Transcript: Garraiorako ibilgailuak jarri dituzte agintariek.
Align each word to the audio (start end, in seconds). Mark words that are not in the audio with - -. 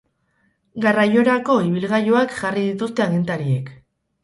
Garraiorako 0.85 1.59
ibilgailuak 1.67 2.35
jarri 2.41 2.65
dituzte 2.73 3.07
agintariek. 3.09 3.73